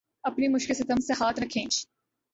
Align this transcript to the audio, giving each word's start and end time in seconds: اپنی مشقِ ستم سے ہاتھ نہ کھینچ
اپنی 0.23 0.47
مشقِ 0.47 0.73
ستم 0.73 0.99
سے 0.99 1.13
ہاتھ 1.19 1.39
نہ 1.39 1.45
کھینچ 1.45 1.85